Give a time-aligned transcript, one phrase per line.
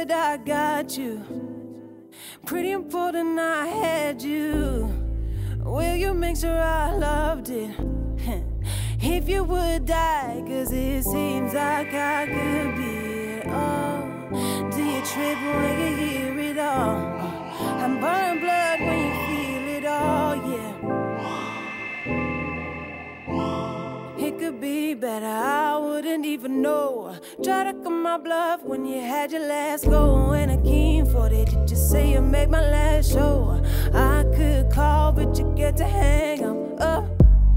[0.00, 1.22] forward, I got you.
[2.46, 4.88] Pretty important, I had you.
[5.64, 7.74] Will you make sure I loved it?
[9.00, 12.84] if you would die, cause it seems like I could be
[13.40, 14.08] it all.
[14.70, 16.96] Do you trip when you hear it all?
[17.82, 20.69] I'm burning blood when you feel it all, yeah.
[24.30, 27.18] It could be better, I wouldn't even know.
[27.42, 30.30] Try to come my bluff when you had your last go.
[30.30, 33.60] And I came for it, did you say you make my last show?
[33.92, 36.80] I could call, but you get to hang up.
[36.80, 37.04] up.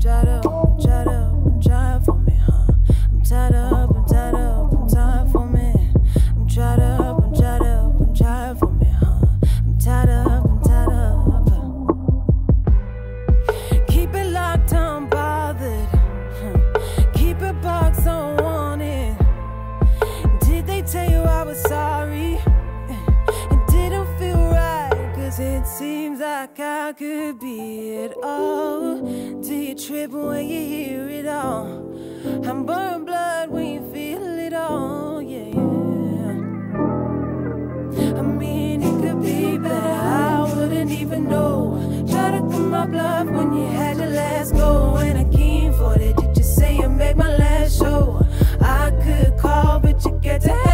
[0.01, 0.41] Try to,
[0.81, 2.65] try to, try for me, huh?
[3.11, 5.91] I'm tied up, I'm tied up, I'm tired for me.
[6.35, 6.92] I'm tied up,
[26.57, 28.97] like I could be it all.
[28.97, 31.65] Do you trip when you hear it all?
[32.47, 35.47] I'm burning blood when you feel it all, yeah,
[37.97, 38.19] yeah.
[38.19, 39.75] I mean, it could be better.
[39.75, 42.05] I wouldn't even know.
[42.09, 44.97] Try to come my bluff when you had your last go.
[44.97, 46.15] And I came for it.
[46.17, 48.23] Did you say you make my last show?
[48.61, 50.72] I could call, but you get to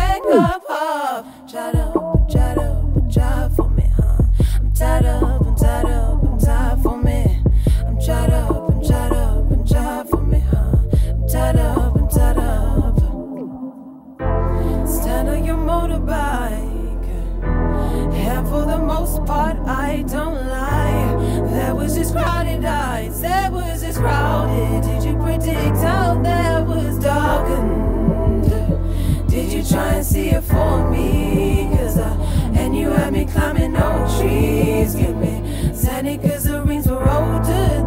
[30.39, 31.69] it for me?
[31.75, 32.11] Cause I,
[32.55, 34.95] and you had me climbing old trees.
[34.95, 37.78] Get me sandy cause the rings were older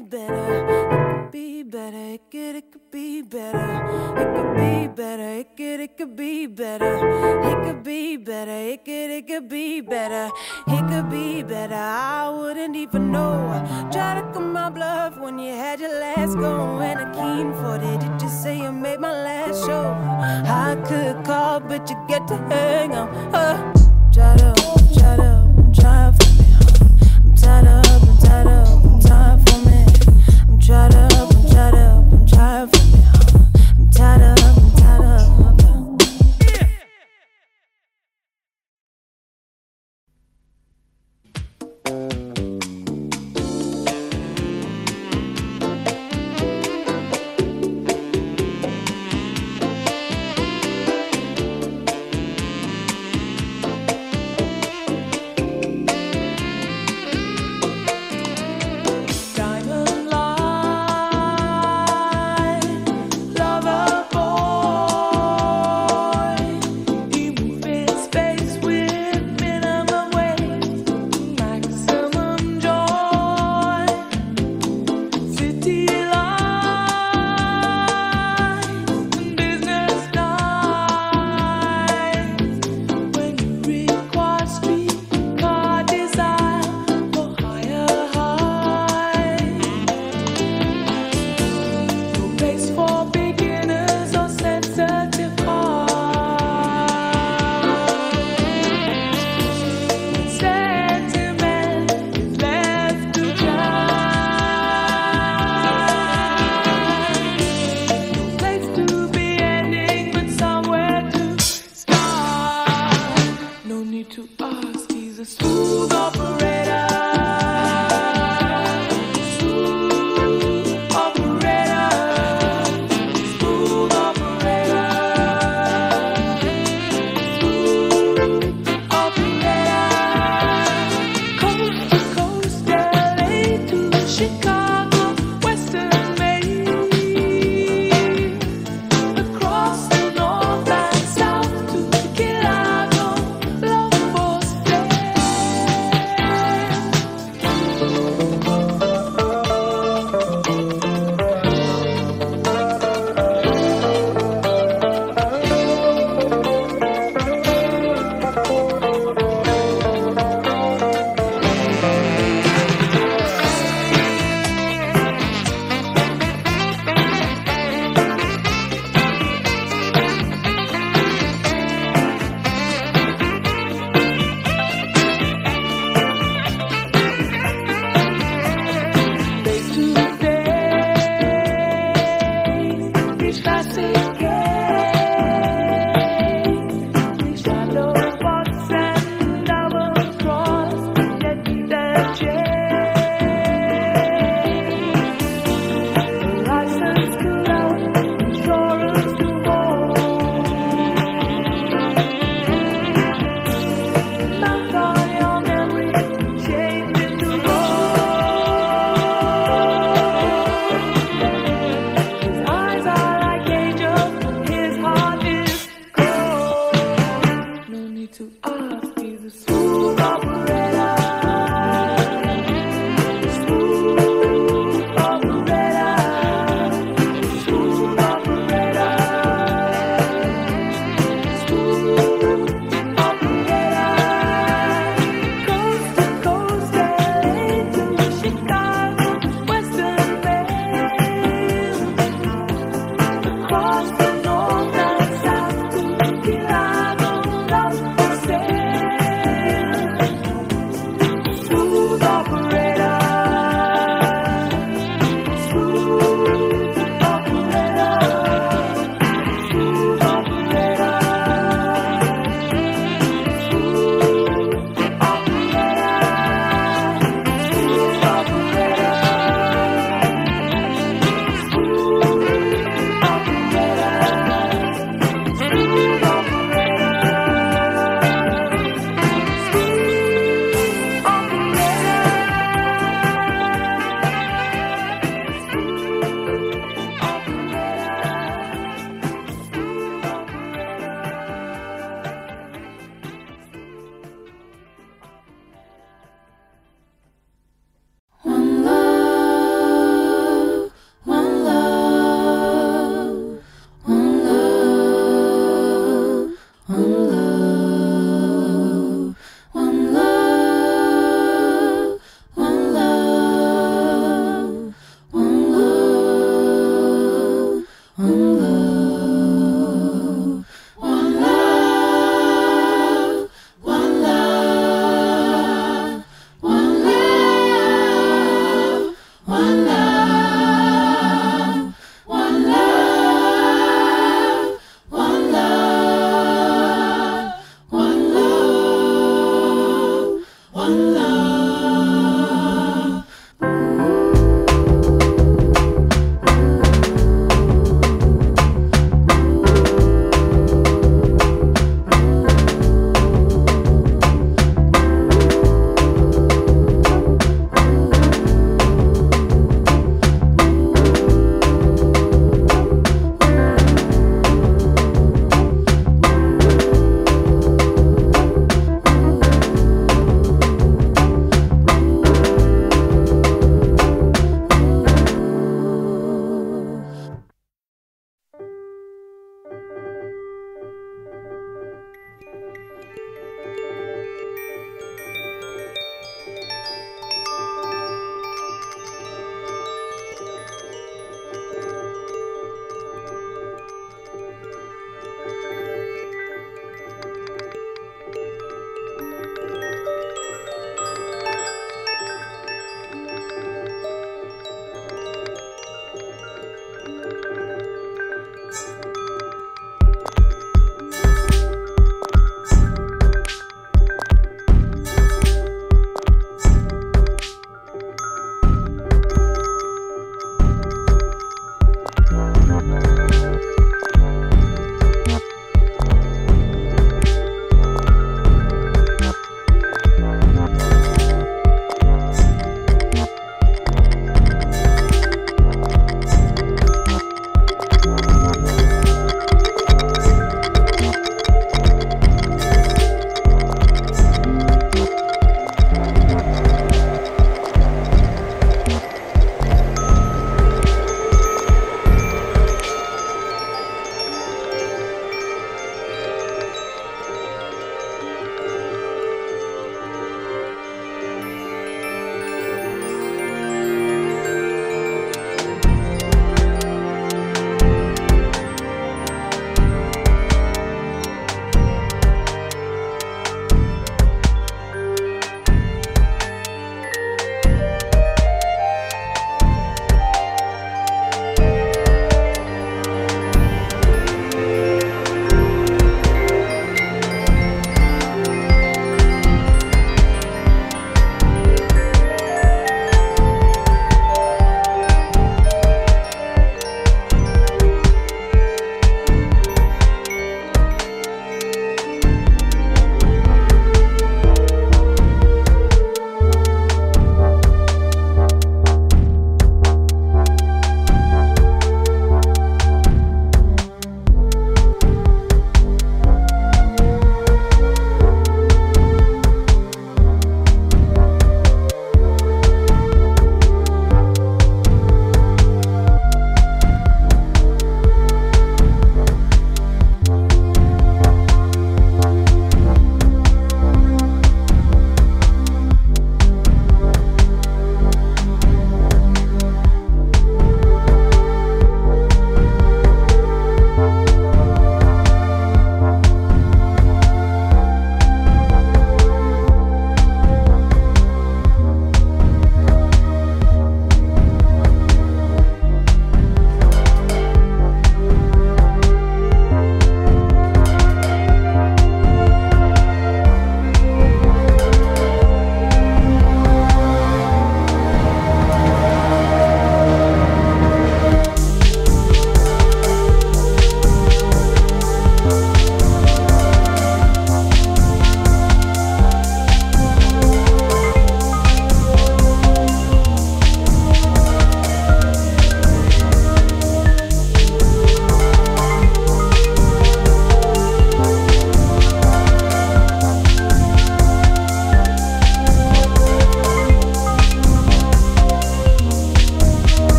[0.00, 0.32] be better.
[0.32, 3.58] It could be better, it could, it could be better.
[4.16, 6.96] It could be better, it could, it could be better.
[7.50, 10.30] It could be better, it could, it could be better.
[10.68, 13.88] It could be better, I wouldn't even know.
[13.92, 16.80] Try to come my bluff when you had your last go.
[16.80, 19.94] And I came for it, did you say you made my last show?
[20.46, 23.08] I could call, but you get to hang on.
[23.34, 23.72] Uh,
[24.12, 24.54] try to,
[24.98, 26.46] try to, try for me.
[27.16, 27.79] I'm tied up,
[30.70, 33.34] tied up, I'm tied up, I'm tired tied up,
[33.76, 34.59] I'm tied up.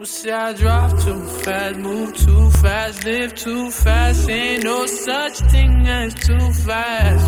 [0.00, 4.30] People say I drive too fast, move too fast, live too fast.
[4.30, 7.26] Ain't no such thing as too fast.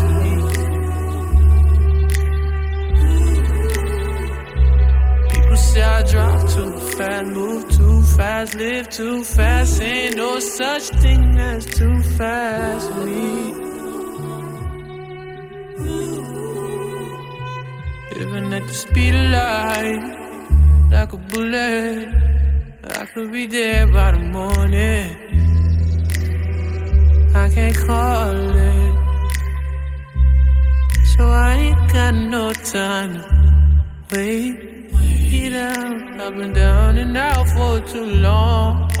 [5.29, 9.79] People say I drive too fast, move too fast, live too fast.
[9.79, 13.53] Ain't no such thing as too fast me.
[18.17, 22.32] Living at the speed of light, like a bullet.
[22.85, 25.15] I could be there by the morning.
[27.33, 28.95] I can't call it.
[31.15, 34.91] So I ain't got no time to wait.
[34.93, 38.91] Wait up and down and out for too long.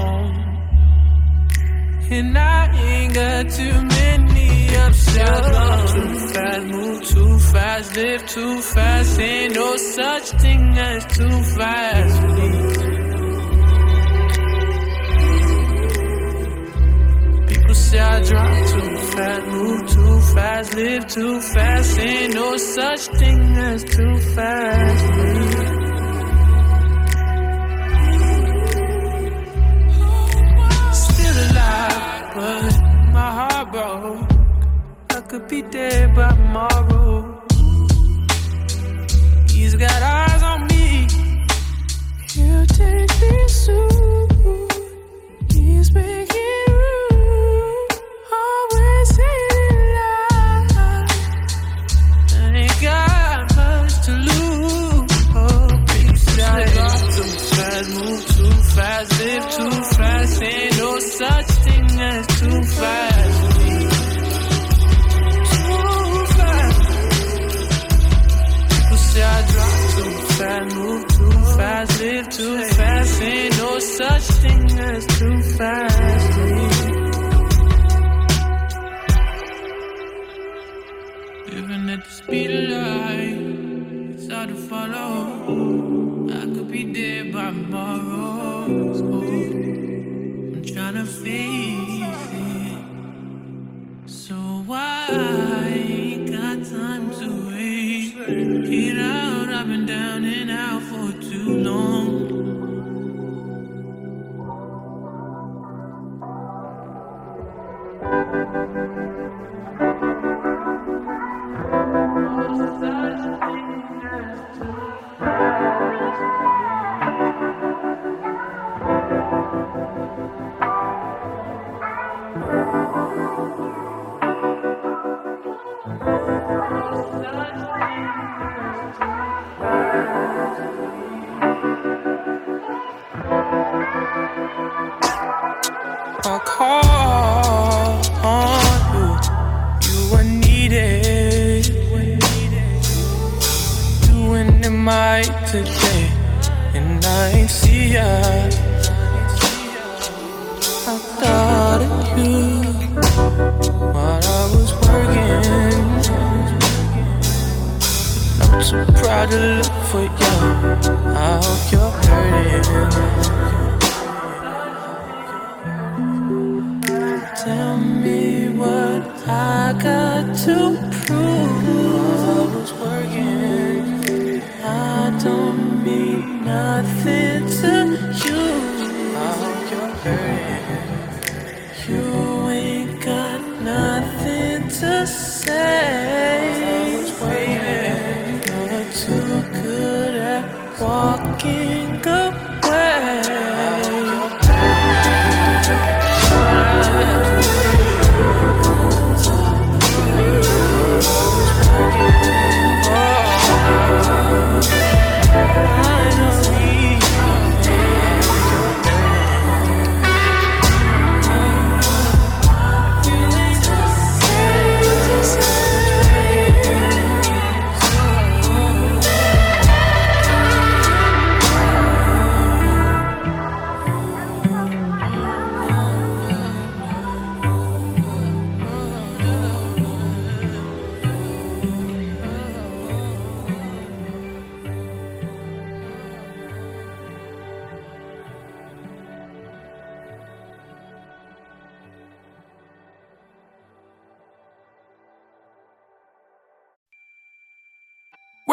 [2.09, 5.93] And I ain't got too many upsides.
[5.93, 9.19] Too fast, move too fast, live too fast.
[9.19, 12.62] Ain't no such thing as too fast
[17.93, 21.99] say I drive too fast, move too fast, live too fast.
[21.99, 25.03] Ain't no such thing as too fast.
[31.03, 32.73] Still alive, but
[33.17, 34.31] my heart broke.
[35.17, 37.02] I could be dead by tomorrow.
[100.79, 102.12] For too long.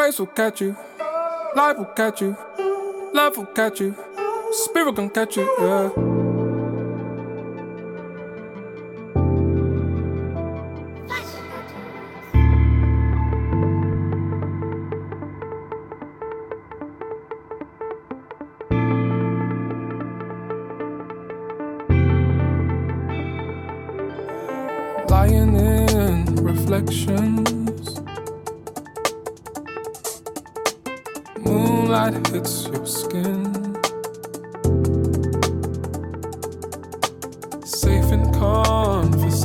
[0.00, 0.74] Waves will catch you,
[1.54, 2.34] life will catch you,
[3.12, 3.94] love will catch you.
[4.50, 6.19] Spirit gon' catch you, yeah.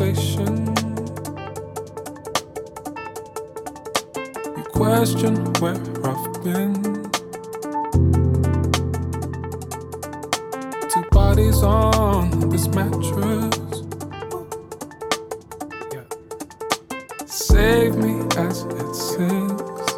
[0.05, 0.13] You
[4.71, 5.73] question where
[6.05, 6.73] I've been.
[10.91, 13.81] Two bodies on this mattress.
[17.25, 19.91] Save me as it sinks.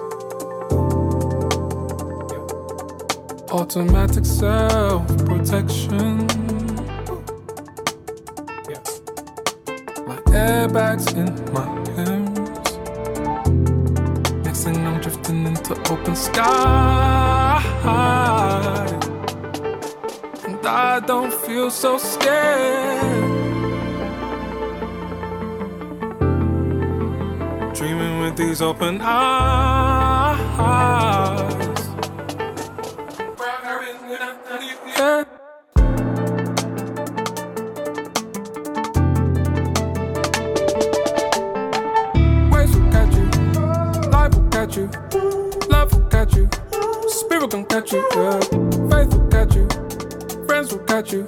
[3.51, 6.16] Automatic self protection.
[21.69, 23.33] Feel so scared.
[27.75, 30.37] Dreaming with these open eyes.
[34.97, 35.25] Yeah.
[42.51, 43.25] Waves will catch you,
[44.09, 44.89] life will catch you,
[45.69, 46.49] love will catch you,
[47.09, 48.39] spirit gon' catch you, yeah.
[48.39, 49.67] Faith will catch you,
[50.47, 51.27] friends will catch you,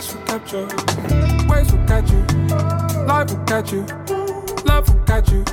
[0.00, 2.22] flash will catch you, waves will catch you.
[3.06, 3.86] Life will catch you,
[4.64, 5.44] love will catch you,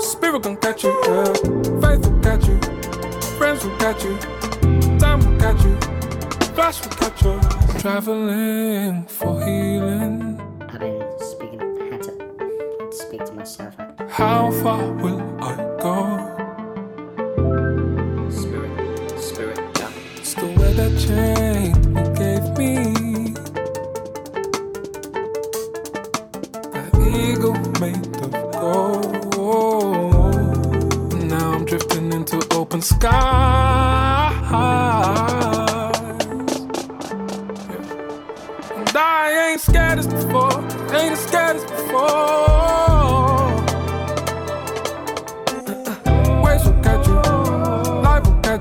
[0.00, 1.32] spirit gon' catch you, yeah.
[1.80, 2.58] Faith will catch you,
[3.38, 4.18] friends will catch you,
[4.98, 5.76] time will catch you,
[6.54, 7.40] flash will catch you.
[7.78, 11.60] Traveling for healing, I've been speaking,
[11.92, 13.74] had to speak to myself.
[14.10, 15.96] how far will I go?
[18.30, 19.92] Spirit, spirit, yeah.
[20.16, 21.33] It's the wear that chain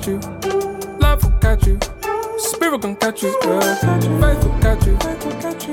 [0.03, 0.19] catch you,
[0.99, 1.79] love will catch you,
[2.37, 3.75] spirit gon' catch you, yeah.
[3.75, 4.97] Faith will catch you,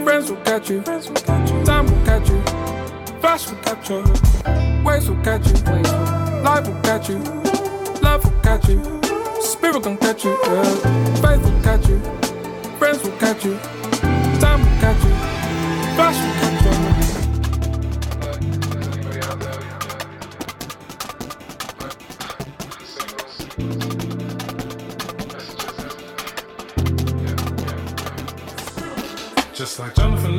[0.05, 0.83] friends will catch you,
[1.65, 2.41] time will catch you,
[3.21, 4.05] flash will catch you,
[4.85, 5.55] waves will catch you,
[6.45, 7.19] life will catch you,
[8.03, 9.01] love will catch you,
[9.41, 10.63] spirit gon' catch you, yeah.
[11.17, 11.99] Faith will catch you,
[12.79, 13.59] friends will catch you,
[14.39, 15.15] time will catch you,
[15.97, 16.50] flash will catch you.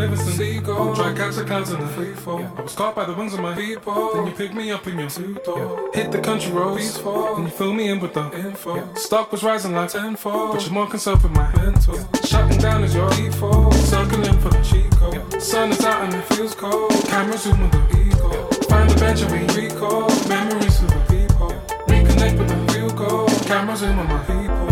[0.02, 0.96] Livingston, Seagull.
[0.96, 2.42] Try catch the clouds in the free fall.
[2.58, 4.16] I was caught by the wings of my people.
[4.16, 5.92] Then you picked me up in your suit door.
[5.94, 6.82] Hit the country roads.
[6.82, 7.36] Peaceful.
[7.36, 8.92] Then you fill me in with the info.
[8.96, 10.54] Stock was rising like tenfold.
[10.54, 12.00] But you're more concerned with my mental.
[12.26, 13.76] Shutting down is your default.
[13.76, 15.42] Circling for the cheat code.
[15.42, 16.92] Sun is out and it feels cold.
[17.06, 18.48] Camera zoom with the ego.
[18.70, 20.10] Find the bench and we recall.
[20.28, 21.50] Memories of the people.
[21.86, 23.28] Reconnect with the real goal.
[23.46, 24.71] Camera zoom on my people.